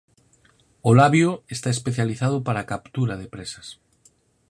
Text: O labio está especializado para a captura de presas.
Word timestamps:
O 0.89 0.91
labio 0.99 1.29
está 1.55 1.69
especializado 1.73 2.37
para 2.45 2.59
a 2.61 2.69
captura 2.71 3.15
de 3.21 3.27
presas. 3.33 3.67